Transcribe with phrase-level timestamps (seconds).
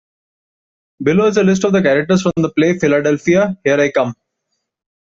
[1.03, 4.15] Below is a list of the characters from the play Philadelphia, Here I Come!